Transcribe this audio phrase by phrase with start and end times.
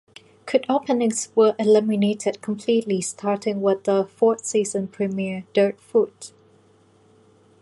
[0.47, 6.31] Cold openings were eliminated completely starting with the fourth-season premiere, "Dirtfoot".